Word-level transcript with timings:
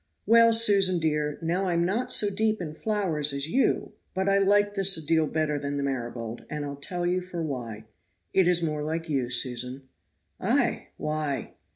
"Well, 0.25 0.51
Susan, 0.51 0.97
dear, 0.97 1.37
now 1.43 1.65
I'm 1.67 1.85
not 1.85 2.11
so 2.11 2.33
deep 2.33 2.59
in 2.59 2.73
flowers 2.73 3.33
as 3.33 3.47
you, 3.47 3.91
but 4.15 4.27
I 4.27 4.39
like 4.39 4.73
this 4.73 4.97
a 4.97 5.05
deal 5.05 5.27
better 5.27 5.59
than 5.59 5.77
the 5.77 5.83
marigold, 5.83 6.43
and 6.49 6.65
I'll 6.65 6.75
tell 6.75 7.05
you 7.05 7.21
for 7.21 7.43
why; 7.43 7.85
it 8.33 8.47
is 8.47 8.63
more 8.63 8.81
like 8.81 9.09
you, 9.09 9.29
Susan." 9.29 9.89
"Ay! 10.39 10.87
why?" 10.97 11.53